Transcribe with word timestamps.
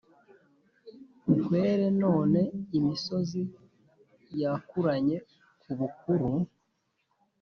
ntwere, 1.35 1.85
none 2.03 2.41
imisozi 2.77 3.41
yakuranye 4.41 5.17
ku 5.61 5.71
bukuru, 5.79 6.29